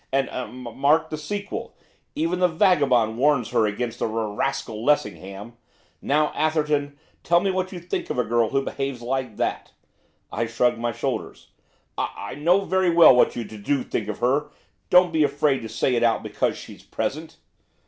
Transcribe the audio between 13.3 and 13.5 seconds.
you